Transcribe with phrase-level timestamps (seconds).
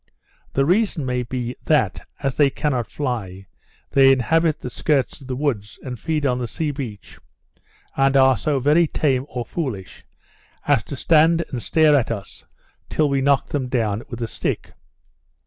[0.53, 3.45] The reason may be, that, as they cannot fly,
[3.91, 7.19] they inhabit the skirts of the woods, and feed on the sea beach,
[7.95, 10.03] and are so very tame or foolish,
[10.65, 12.43] as to stand and stare at us
[12.89, 14.73] till we knocked them down with a stick.